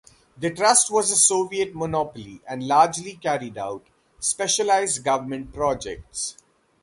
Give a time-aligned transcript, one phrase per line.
[0.35, 3.85] The trust was a Soviet monopoly and largely carried out
[4.19, 6.37] specialized government projects.